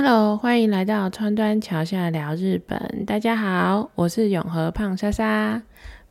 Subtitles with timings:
[0.00, 3.04] Hello，欢迎来到川端桥下聊日本。
[3.04, 5.60] 大家好，我是永和胖莎莎，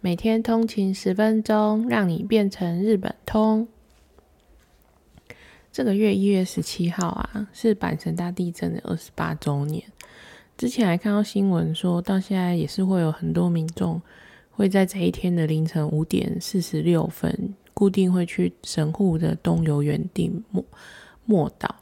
[0.02, 3.66] 每天通勤十分钟，让你变成日本通。
[5.72, 9.82] 这个月一月十七号啊，是阪神大地震的二十八周年。
[10.58, 14.02] 之前还看到新闻，说到现在也是会有很多民众
[14.52, 20.66] 会在这一天的凌晨五点四十六分，固定会去神户的东游园地莫
[21.24, 21.74] 莫岛。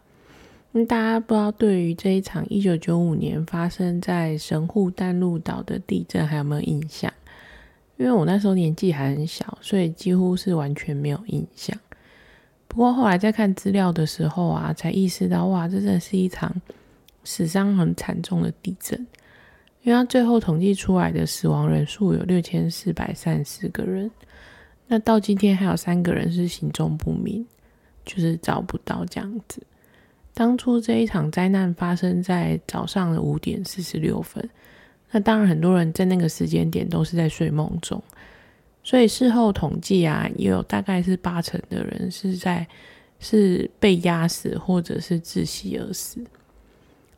[0.84, 7.14] 大家不知道对于这一场一九九五年发生在神户淡路岛的地震还有没有印象？
[7.98, 11.78] 因为我那时候年纪还很小，所以几乎是完全没有印象。
[12.68, 16.54] 不过后来在看资料的时候啊，才意识到哇，这真的是一场
[17.24, 19.00] 死伤很惨重的地震。
[19.84, 24.12] 因为它最后统计出来的死亡人数有六千四百三十四个人，
[24.88, 27.46] 那到今天还有三个人是行踪不明，
[28.04, 29.62] 就是找不到这样子。
[30.36, 34.48] 当初这一场灾难发生在早上的五点四十六分，
[35.12, 38.04] 那当然很多人在那个时间点都是在睡梦中，
[38.84, 42.68] 所以事后统计啊，也有大概是八成的人是在
[43.18, 46.20] 是被压死或者是窒息而死。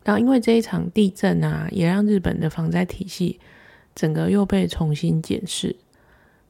[0.04, 3.40] 然后因为这一场地震啊，也让日本的防灾体系
[3.96, 5.76] 整个又被重新检视，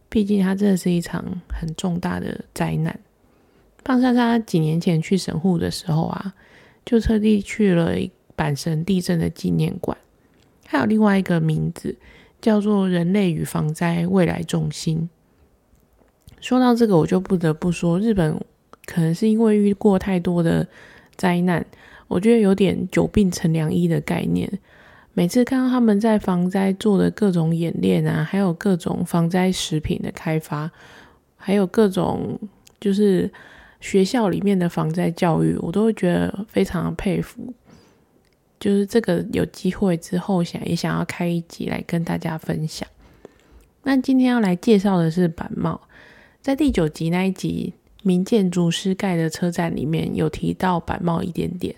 [0.09, 3.00] 毕竟它真的是一场很重大的灾难。
[3.86, 6.34] 胖莎莎几年前去神户的时候啊。
[6.88, 7.97] 就特地去了
[8.38, 9.97] 阪神地震的纪念馆，
[10.66, 11.94] 还有另外一个名字
[12.39, 15.09] 叫做“人类与防灾未来中心”。
[16.39, 18.39] 说到这个，我就不得不说，日本
[18.85, 20.66] 可能是因为遇过太多的
[21.17, 21.66] 灾难，
[22.07, 24.49] 我觉得有点久病成良医的概念。
[25.13, 30.72] 每次看到他们在防灾做的各种演练啊，还有各种防灾食品的开发，
[31.35, 32.39] 还有各种
[32.79, 33.29] 就是。
[33.80, 37.53] 学校里面的防灾教育，我都会觉得非常的佩服。
[38.59, 42.88] 就是这个有机会之后，想也想要开一集来跟大家分享。
[43.84, 45.79] 那今天要来介绍的是板茂，
[46.41, 51.75] 在第九集那一集名建筑师盖的车站里面有提到板茂一点点，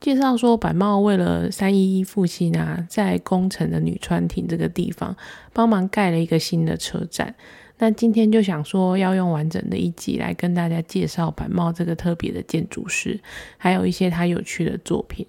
[0.00, 5.16] 介绍说板茂为了三一一复兴啊，在工程的女川町这个地方
[5.52, 7.34] 帮忙盖了一个新的车站。
[7.84, 13.20] 那今天就想说，要用完整的一集来跟大家介绍板茂这个特别的建筑师，
[13.58, 15.26] 还有一些他有趣的作品。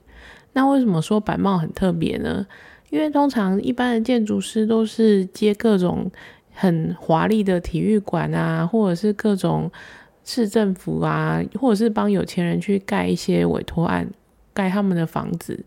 [0.53, 2.47] 那为什么说板茂很特别呢？
[2.91, 6.09] 因为通常一般的建筑师都是接各种
[6.53, 9.69] 很华丽的体育馆啊，或者是各种
[10.23, 14.09] 市政府啊，或者是帮有钱人去盖一些委托案，
[14.53, 15.66] 盖他们的房子。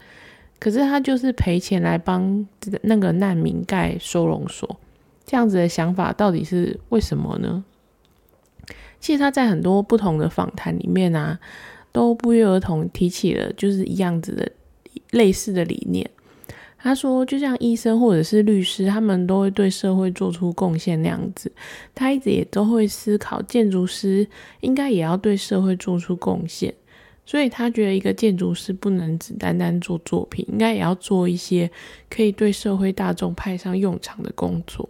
[0.58, 2.48] 可是他就是赔钱来帮
[2.80, 4.80] 那个难民盖收容所。
[5.28, 7.62] 这样子的想法到底是为什么呢？
[8.98, 11.38] 其实他在很多不同的访谈里面啊，
[11.92, 14.50] 都不约而同提起了就是一样子的
[15.10, 16.08] 类似的理念。
[16.78, 21.52] 他说，就像医生或者是律师，他们都会对社会做出贡献那样子，
[21.94, 24.26] 他一直也都会思考，建筑师
[24.60, 26.72] 应该也要对社会做出贡献。
[27.26, 31.70] 所以他觉得一个建筑师不能只单单做作品，应该也要做一些
[32.08, 34.88] 可以对社会大众派上用场的工作。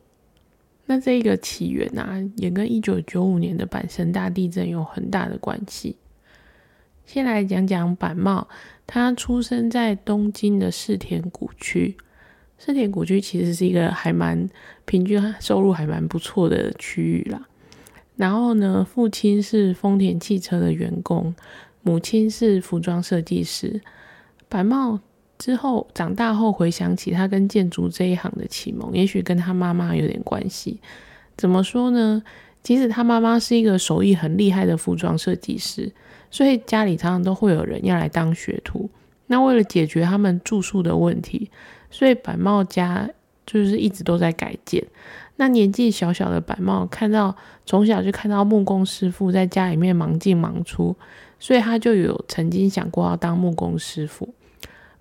[0.90, 5.96] 那这一个起源啊，也跟一九九五年的阪神大地震有很大的关系。
[7.04, 8.48] 先来讲讲板茂，
[8.86, 11.94] 他出生在东京的世田谷区。
[12.56, 14.48] 世田谷区其实是一个还蛮
[14.86, 17.46] 平均收入还蛮不错的区域啦。
[18.16, 21.34] 然后呢，父亲是丰田汽车的员工，
[21.82, 23.82] 母亲是服装设计师。
[24.48, 25.00] 板茂。
[25.38, 30.80] 之后长大后回想起他跟建筑这一行的启蒙，也许跟他妈妈有点关系。
[31.36, 32.22] 怎么说呢？
[32.60, 35.90] 即使他妈妈是一个手艺很厉害的服装设计师，
[36.30, 38.90] 所以家里常常都会有人要来当学徒。
[39.28, 41.50] 那为了解决他们住宿的问题，
[41.88, 43.08] 所以板帽家
[43.46, 44.84] 就是一直都在改建。
[45.36, 47.34] 那年纪小小的板帽看到
[47.64, 50.96] 从小就看到木工师傅在家里面忙进忙出，
[51.38, 54.28] 所以他就有曾经想过要当木工师傅。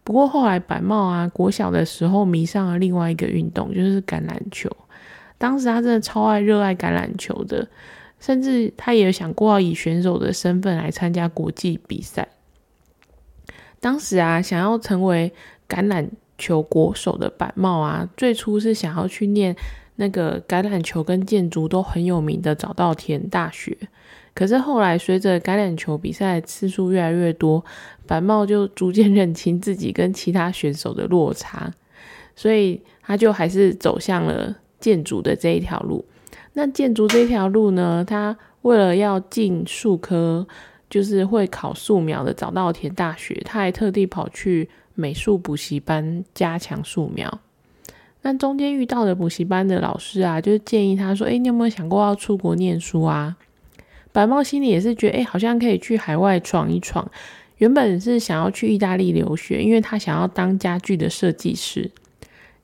[0.08, 4.72] 不过后来，板帽啊，国小的时候迷上了另外一个运动，就是橄榄球。
[5.38, 7.68] 当时他真的超爱、热爱橄榄球的，
[8.18, 12.26] 甚至他也想过要以选手的身份来参加国际比赛。
[13.82, 15.34] 当时啊，想要成为
[15.68, 16.08] 橄榄
[16.38, 19.54] 球国手的板茂啊，最初是想要去念
[19.98, 23.78] 那个橄榄球跟建筑都很有名的早稻田大学。
[24.38, 27.66] 可是后来，随着橄榄球比赛次数越来越多，
[28.06, 31.74] 板茂就逐渐认清自己跟其他选手的落差，
[32.36, 36.06] 所以他就还是走向了建筑的这一条路。
[36.54, 40.48] 那建筑这条路呢，他为了要进数科
[40.88, 47.40] 就是会考素描的早稻田大学，他还特地跑去美术补习班加强素描。
[48.22, 53.36] 那中间遇到的补习班的老师啊，就建议他说：“哎，你有没有想过要出国念书啊？”
[54.18, 57.08] 白猫心里也是觉得：“哎，好像可以去海外闯一闯。”
[57.58, 61.92] 原本是想要去意大利留学，因为他想要当家具的设计师。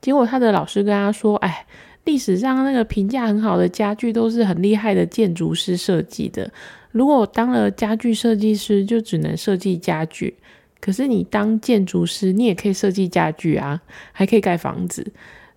[0.01, 1.67] 结果他的老师跟他说：“哎，
[2.05, 6.51] 历史上那个评价很好的家具都是很厉害的建筑师设计的。
[6.89, 10.35] 如果当了家具设计师，就只能设计家具。
[10.79, 13.79] 可是你当建筑师，你也可以设计家具啊，
[14.11, 15.05] 还可以盖房子。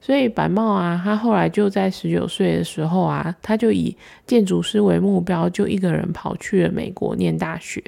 [0.00, 3.96] 所以板茂啊，他后来就在十九岁的时候啊，他就以
[4.26, 7.82] 建筑师为目标，就一个人跑去了美国念大学。”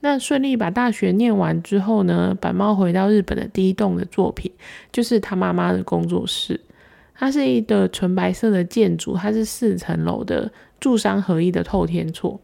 [0.00, 4.52] 那顺利把大学念完之后呢，板猫回到日本的第一栋的作品
[4.92, 6.60] 就是他妈妈的工作室。
[7.14, 12.38] 它是一个纯白色的建筑，它是四层楼的住商合一的透天厝，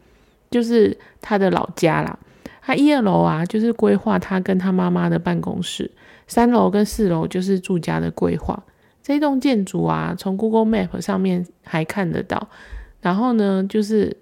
[0.48, 2.18] 就是他的老家啦。
[2.62, 5.90] 他一二楼啊，就是规划他跟他妈妈的办公室；
[6.30, 8.64] 三楼跟四楼就是住家的规划。
[9.02, 12.48] 这栋建筑啊，从 Google Map 上面还看得到。
[13.02, 14.16] 然后呢，就是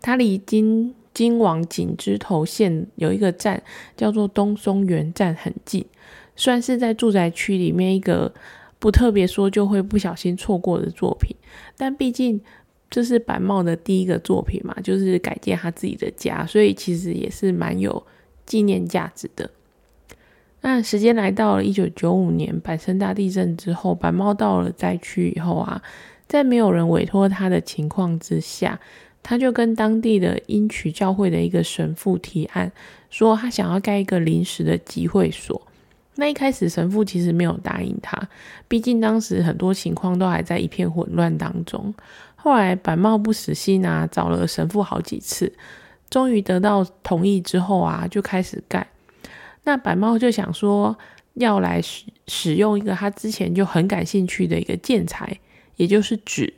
[0.00, 0.92] 它离经。
[1.14, 3.62] 金王井之头线有一个站
[3.96, 5.86] 叫做东松园站，很近，
[6.34, 8.34] 算是在住宅区里面一个
[8.80, 11.36] 不特别说就会不小心错过的作品。
[11.76, 12.40] 但毕竟
[12.90, 18.04] 这是板茂的第一个作品嘛，就是改建他自己的家，所以其实也是蛮有
[18.44, 19.48] 纪念价值的。
[20.66, 25.82] 那时间来到了一九九五年阪神大地震之后，板茂到了灾区以后啊，
[26.26, 28.80] 在没有人委托他的情况之下。
[29.22, 32.70] 他就跟当地的英曲教会的一个神父提案，
[33.10, 35.60] 说他想要盖一个临时的集会所。
[36.16, 38.18] 那一开始神父其实没有答应他，
[38.66, 41.94] 毕竟当时很多情况都还在一片混乱当中。
[42.36, 45.52] 后来板茂不死心啊，找了神父好几次，
[46.08, 48.86] 终于得到同意之后啊，就开始盖。
[49.64, 50.96] 那板茂就想说，
[51.34, 55.38] 要来使使用一个他之前就很感兴趣的一个建材，
[55.76, 56.52] 也就是纸。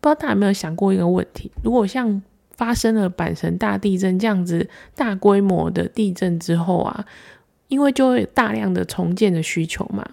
[0.00, 2.22] 不知道大家有没有想过一个问题：如果像
[2.52, 7.04] 发生了阪神大地震这样子大规模的地震之后啊，
[7.68, 10.08] 因为就会有大量的重建的需求嘛，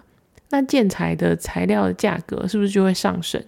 [0.50, 3.42] 那建材的材料的价格是不是就会上升？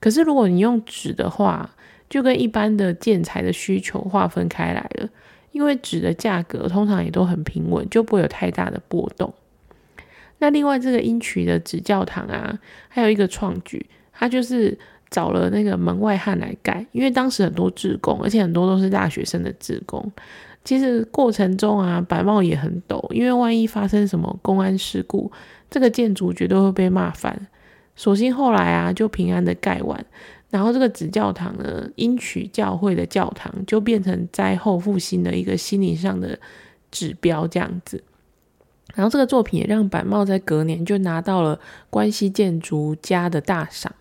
[0.00, 1.70] 可是如果你用纸的话，
[2.08, 5.08] 就跟一般的建材的需求划分开来了，
[5.52, 9.32] 因为纸的价格通常也都很平稳，就不会有太大的波动。
[10.38, 12.58] 那另外这个英曲的纸教堂啊，
[12.88, 14.78] 还有一个创举，它就是。
[15.10, 20.12] 找了那个门外汉来盖，因为当时很多职工，而且很多都是大学生的职工。
[20.62, 25.32] 其实过程中啊，白帽也很抖，因为万一发生什么公安事故，
[25.68, 27.48] 这个建筑绝对会被骂翻。
[27.96, 30.06] 所幸后来啊，就平安的盖完，
[30.50, 36.38] 然后这个子教堂呢，英曲教会的教堂就变成灾后复兴的一个心理上的
[36.90, 38.02] 指标，这样子。
[38.94, 41.58] 然后这个作品也让板帽在隔年就拿到了
[41.88, 43.94] 关西建筑家的大赏。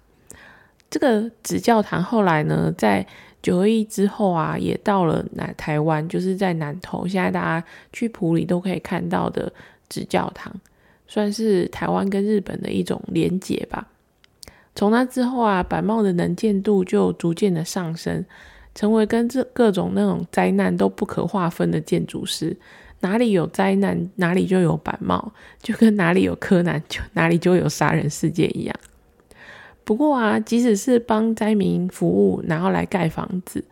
[0.89, 3.05] 这个子教堂后来呢，在
[3.43, 7.07] 九二一之后啊，也到了南台湾，就是在南投。
[7.07, 7.63] 现在大家
[7.93, 9.53] 去普里都可以看到的
[9.87, 10.51] 子教堂，
[11.07, 13.87] 算是台湾跟日本的一种连结吧。
[14.75, 18.25] 从那之后啊，板帽的能见度就逐渐的上升，
[18.73, 22.55] 成为跟这各种那种灾难都不可划分的建筑师。
[23.01, 28.75] 哪里有灾难，哪里就有板帽，就跟哪里有柯南，就哪里就有杀人事件一样。
[29.83, 33.63] 不过啊，即使是帮灾民服务，然后来盖房子，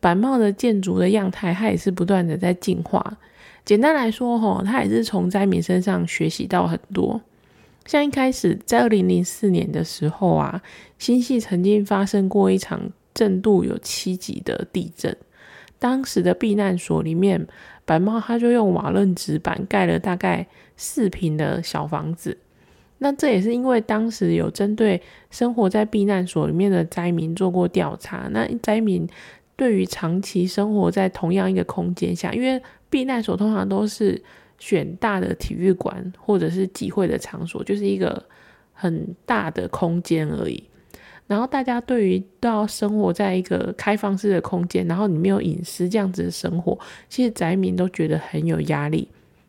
[0.00, 3.18] 板帽的建筑的样态，它也是不断的在进化。
[3.64, 7.20] 简单来说，吼，它也是从灾民身上学习到很多。
[7.88, 10.60] 像一开始在二零零四年的时候啊，
[10.98, 12.78] 新系曾经发生过一场
[13.14, 15.16] 震度有七级的地震，
[15.78, 17.46] 当时的避难所里面，
[17.86, 22.36] 白猫他就用瓦楞纸板盖了大概四平的小房子。
[22.98, 28.28] 那这也是因为当时有针对生活在避难所里面的灾民做过调查。
[28.32, 29.08] 那灾民
[29.56, 34.22] 对于长期生活在同样一个空间下，因为避难所通常都是
[34.58, 38.22] 选大的体育馆或者是集会的场所，就是一个
[38.72, 40.62] 很大的空间而已。
[41.26, 49.06] 然后大家对于都要生活在一个开放式的空间，然后你没有隐私这样子的生活，其实宅民都觉得很有压力。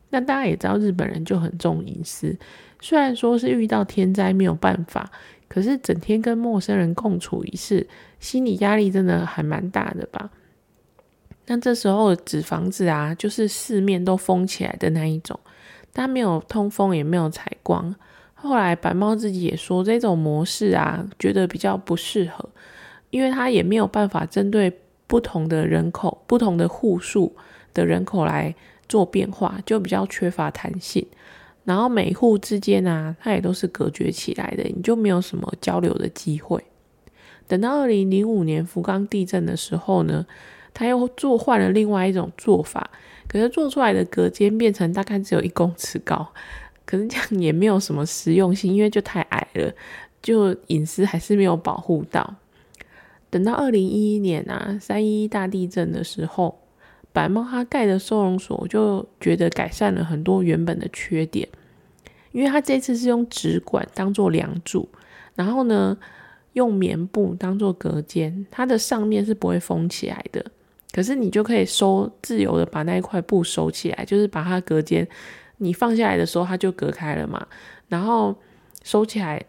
[0.09, 2.37] 那大家也知道，日本人就很重隐私。
[2.81, 5.09] 虽然说是遇到天灾没有办法，
[5.47, 7.87] 可是整天跟陌生人共处一室，
[8.19, 10.29] 心理压力真的还蛮大的吧？
[11.51, 15.37] 那这时候纸房子啊，就是四面都封起来的那一种，
[15.91, 17.93] 它没有通风，也没有采光。
[18.35, 22.47] 后来白猫自己也说，这种模式啊，觉得比较不适合，
[23.09, 24.71] 因为它也没有办法针对
[25.07, 27.35] 不同的人口、不同的户数
[27.73, 28.53] 的人口来
[28.87, 31.03] 做变化，就比较缺乏弹性。
[31.63, 36.63] 然后每户之间啊，它也都是隔绝起来的，你就没有什么交流的机会。
[37.47, 40.23] 等到二零零五年福冈地震的时候呢，
[40.73, 42.89] 他又做换了另外一种做法，
[43.27, 46.27] 可是做出来的隔间变成大概只有一公尺高，
[46.85, 49.73] 可是这样也没有什么实用性，因为就太矮了，
[50.21, 52.35] 就隐私还是没有保护到。
[53.29, 56.59] 等到二零一一年啊，三一一大地震的时候。
[57.11, 61.49] 白猫它盖的收容所，我就觉得改善了很多原本的缺点，
[62.31, 64.87] 因为它这次是用纸管当做梁柱，
[65.33, 65.97] 然后呢
[66.53, 70.45] 用棉布当做隔间，它的上面是不会封起来的，
[70.91, 75.07] 可是你就可以收自由的把那一块布收起来，就是把它隔间，
[75.57, 77.47] 你放下来的时候它就隔开了嘛，
[77.87, 78.35] 然后
[78.83, 79.43] 收起来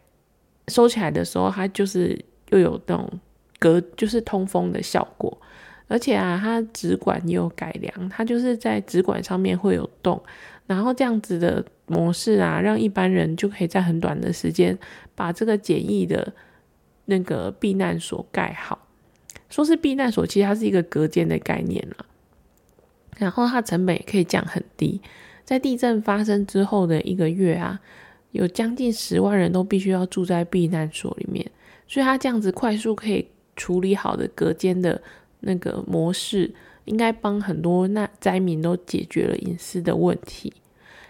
[0.68, 3.10] 收起来的时候，它就是又有那种
[3.58, 5.40] 隔就是通风的效果。
[5.88, 10.22] 而且啊，它纸管也有改良，它就是在纸管上面会有洞，
[10.66, 14.78] 然后这样子的模式啊，让一般人就可以在很短的时间
[15.16, 16.32] 把这个简易的
[17.06, 18.78] 那个避难所盖好。
[19.50, 22.06] 说是避难所，其实它是一个隔间的概念啦。
[23.18, 25.00] 然后它成本也可以降很低，
[25.44, 27.78] 在地震发生之后的一个月啊，
[28.30, 31.50] 有将近十万人都必须要住在避难所里面，
[31.86, 33.26] 所以它这样子快速可以
[33.56, 35.02] 处理好的隔间的。
[35.42, 36.52] 那个模式
[36.84, 40.52] 应该帮很多那灾民都解决了隐私的问题。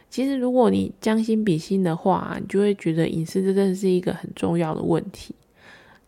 [0.08, 5.34] 其实，如果你将心比心的话，你就会觉得隐私这真的是一个很重要的问题。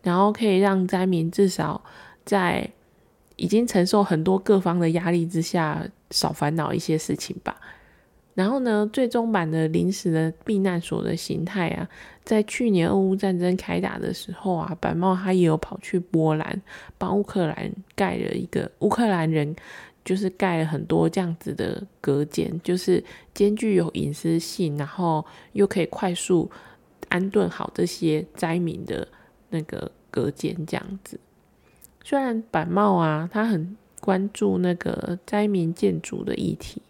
[0.03, 1.83] 然后可以让灾民至少
[2.25, 2.69] 在
[3.35, 7.59] 已经承受很多各方的压力之下，少烦恼一些事情吧。
[8.35, 11.87] 然后呢，最终版的临时的避难所的形态啊，
[12.23, 16.61] 在去年俄乌战争开打的时候啊，板茂他也有跑去波兰
[16.97, 19.55] 帮乌克兰盖了一个乌克兰人，
[20.03, 23.03] 就是盖了很多这样子的隔间，就是
[23.35, 26.49] 兼具有隐私性，然后又可以快速
[27.09, 29.07] 安顿好这些灾民的
[29.51, 31.19] 那个隔间这样子。
[32.03, 36.81] 虽然板茂啊，他很关注那个灾民建筑的议题。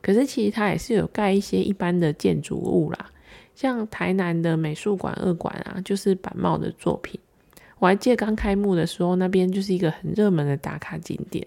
[0.00, 3.10] 可是其实它也是有盖一些一般的建筑物啦，
[3.54, 7.20] 像台南的美术馆二馆啊，就是板茂的作品。
[7.78, 11.46] 我还记得刚开幕的时候，那边就是一个很热门的打卡景点，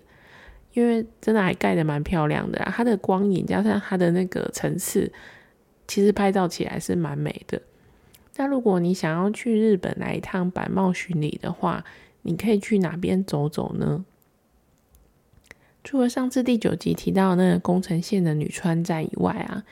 [0.71, 5.11] 因为真的还盖的蛮漂亮的，它的光影加上它的那个层次，
[5.85, 7.61] 其实拍照起来是蛮美的。
[8.37, 11.83] 那如果你想要去日本来一趟板茂巡礼的话，
[12.27, 14.03] 你可以去哪边走走呢？
[15.83, 19.63] 除了上次第九集提到那个宫城县的女川站以外啊，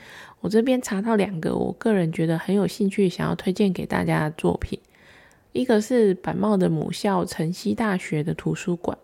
[0.42, 4.80] 我这边查到两个我个人觉得很有兴趣想要推荐给大家的作品。
[5.54, 8.96] 一个是板茂的母校城西大学的图书馆。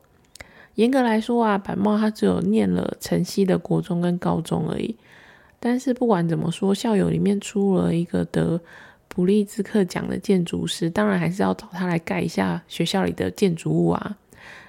[0.76, 4.96] 严格来说啊，板茂他只有念了城西的国中跟高中而已。
[5.60, 8.62] 但是不管怎么说，校友里面出了一个得
[9.10, 14.18] 普利兹克奖的建筑师，当然还是要找他来盖一下学校里的建筑物啊。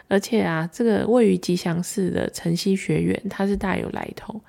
[0.08, 4.40] 而且啊，这个位于吉祥寺的晨曦学院，它是大有来头，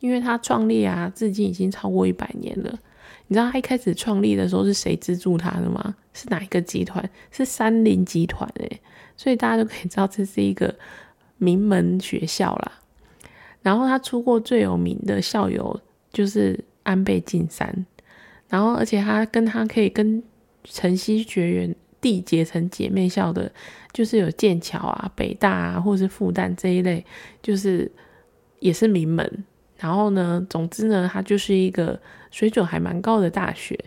[0.00, 2.78] 因为它创立啊，至今已经超过一百年了。
[3.26, 5.94] 你知道它一开始创立的时候是谁资助它的吗？
[6.14, 7.06] 是哪一个集团？
[7.30, 8.80] 是三菱集团诶。
[9.14, 10.74] 所以大家都可以知道这是一个
[11.36, 12.72] 名门学校啦。
[13.60, 15.78] 然后他出过最有名的校友
[16.10, 17.86] 就是安倍晋三，
[18.52, 20.22] 然后而且他跟他可以跟
[20.62, 21.74] 晨曦学院。
[22.02, 23.48] 缔结成姐妹校的，
[23.92, 27.06] 就是有剑桥啊、北大啊，或是复旦这一类，
[27.40, 27.88] 就是
[28.58, 29.44] 也是名门。
[29.76, 31.96] 然后呢，总之呢，它就是一个
[32.32, 33.78] 水准还蛮高的大学。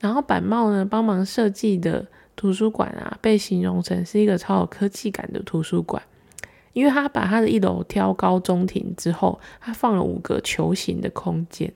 [0.00, 6.02] 然后板茂呢，帮忙设计的图书馆啊，被形容成是一个超有科技感的图书馆，
[6.74, 11.72] 因为他把他的一楼挑高中庭之后，他放了五个球形的空间，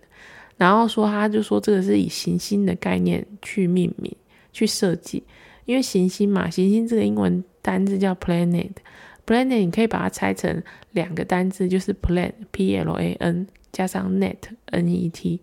[0.56, 4.14] 然后说他就说这个是以行星的概念去命名、
[4.52, 5.22] 去设计。
[5.64, 15.40] 因为行星嘛，行星这个英文单字叫 planet，planet 你可以把它拆成两个单字，就是 plan，p-l-a-n 加上 net，n-e-t，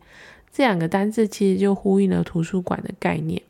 [0.51, 3.41] 这两个单字其实就呼应了图书馆的概念，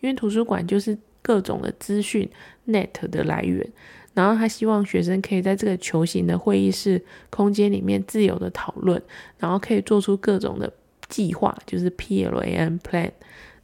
[0.00, 2.26] 因为图书馆就是各种的资讯
[2.66, 3.64] net 的来源，
[4.14, 9.00] 然后他希望学生可以在这个球形的会议室空间里面自由的讨论，
[9.38, 10.72] 然后可以做出各种的
[11.08, 13.10] 计划，就是 p-l-a-n plan。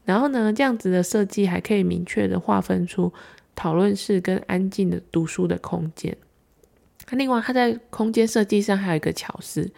[0.04, 3.12] 然后呢，这样子的设计还可以明确的划分出
[3.54, 6.16] 讨论室跟安静的读书的空间。
[7.12, 9.68] 另外，它在空间设计上还有一个巧思。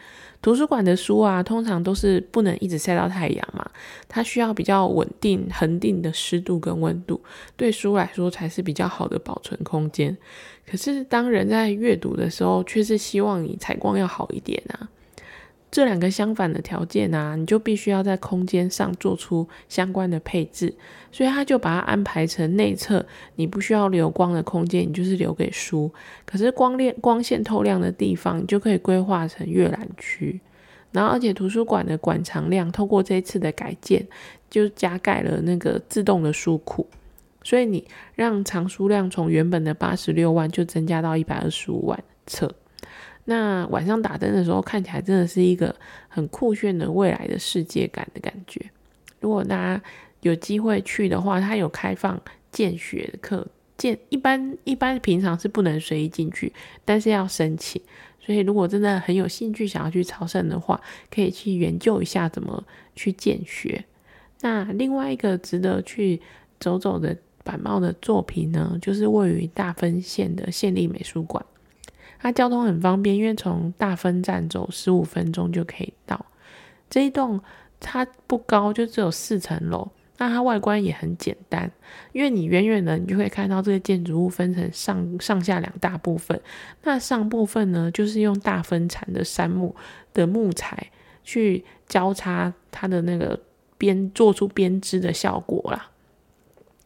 [0.43, 3.65] 图书馆的书啊，通常都是不能一直晒到太阳嘛，
[4.09, 7.23] 它需要比较稳定、恒定的湿度跟温度，
[7.57, 10.17] 对书来说才是比较好的保存空间。
[10.67, 14.89] 可是，当人在阅读的时候，却是希望你采光要好一点啊。
[15.73, 20.75] 这两个相反的条件啊，你就必须要在空间上做出相关的配置，
[21.11, 23.05] 所以他就把它安排成内侧，
[23.37, 25.91] 你不需要留光的空间，你就是留给书。
[26.27, 30.39] 可是光亮光线透亮的地方，你就可以规划成阅览区。
[30.91, 34.07] 然后，而且图书馆的馆藏量，透过这一次的改建，
[34.51, 36.87] 就加盖了那个自动的书库，
[37.43, 37.83] 所以你
[38.15, 42.55] 让藏书量从原本的八十六万，就增加到一百二十五万册。
[43.25, 45.75] 那晚上打灯的时候，看起来真的是一个
[46.09, 48.61] 很酷炫的未来的世界感的感觉。
[49.21, 49.83] 如果大家
[50.23, 53.47] 有机会去的话，它有开放见学的课，
[53.79, 56.53] 见一般一般平常是不能随意进去，
[56.85, 57.81] 但是要申请。
[58.21, 62.65] 所以如果真的很有兴趣想要去朝圣的话，可以去研究一下怎么
[62.95, 63.85] 去见学。
[64.41, 66.21] 那另外一个值得去
[66.59, 71.45] 走走的板茂的作品呢，就是位于大分县的县立美术馆。
[72.23, 76.25] 它交通很方便，因为从大分站走十五分钟就可以到。
[76.89, 77.41] 这一栋
[77.81, 79.91] 它不高，就只有四层楼。
[80.19, 81.69] 那它外观也很简单，
[82.13, 86.41] 因为你远远的你就会看到这个建筑物分成上上下两大部分。
[86.85, 89.75] 那上部分呢，就是用大分产的杉木
[90.15, 90.91] 的木材
[91.25, 93.41] 去交叉它的那个
[93.77, 95.91] 编，做出编织的效果啦。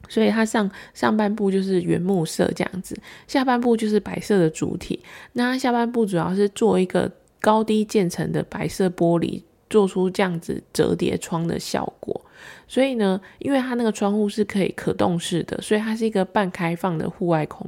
[0.09, 2.97] 所以它上上半部就是原木色这样子，
[3.27, 5.01] 下半部就是白色的主体。
[5.33, 7.11] 那它下半部主要是做一个
[7.41, 12.21] 高低渐层的白色玻璃，做出这样子折叠窗的效果。
[12.69, 17.67] 所以呢，因为它那个窗户是可以可动式的，所以它是一个半开放的户外空，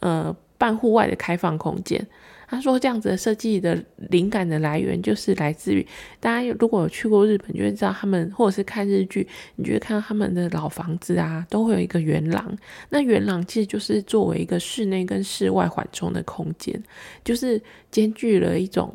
[0.00, 2.06] 呃，半户外的开放空间。
[2.50, 3.78] 他说：“这样子的设计的
[4.08, 5.86] 灵感的来源，就是来自于
[6.18, 12.56] 大家如果有去过日本，就会知道他们，或者是看日剧，你就会看到他们的老房子啊，都会有一个圆廊。
[12.88, 16.82] 那圆廊其实就是作为一个室内跟室外缓冲的空间，
[17.22, 18.94] 就是兼具了一种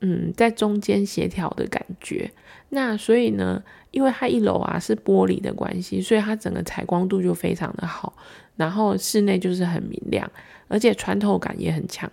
[0.00, 2.30] 嗯在中间协调的感觉。
[2.70, 8.16] 那所以呢，因为它一楼啊是玻璃的关系，所以它整个采光度就非常的好，
[8.56, 10.28] 然后室内就是很明亮，
[10.68, 12.10] 而且穿透感也很强。”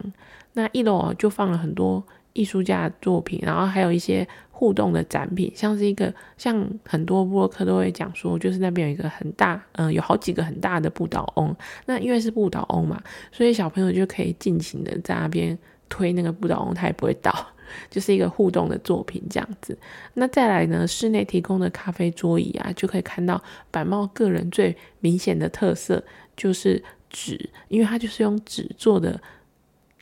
[0.53, 11.55] 那一楼就放了很多艺术家的作品，然后还有一些互动的展品，像是一个像很多布洛克都会讲说，就是那边有一个很大，嗯，有好几个很大的不倒翁。
[11.85, 15.57] 那因为是不倒翁嘛，所以小朋友就可以尽情的在那边
[15.89, 17.33] 推那个不倒翁，它也不会倒，
[17.89, 19.77] 就是一个互动的作品这样子。
[20.13, 26.03] 那再来呢，室内提供的咖啡桌椅啊，就可以看到板茂个人最明显的特色
[26.37, 29.19] 就是纸，因为它就是用纸做的。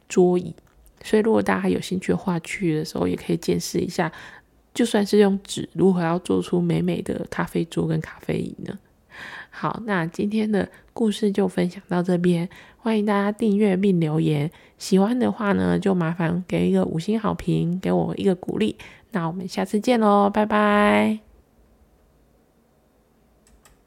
[0.10, 0.54] 桌椅，
[1.04, 4.12] 所以如果大家有兴趣的话，去的时候也可以见识一下，
[4.74, 8.78] 就算是用纸，如何要做出美美的咖啡桌跟咖啡椅呢？
[9.50, 18.76] 好，那今天的故事就分享到这边，欢迎大家订阅并留言，喜欢的话呢，就麻烦给一个五星好评，给我一个鼓励。
[19.12, 21.29] 那我们下次见喽，拜拜。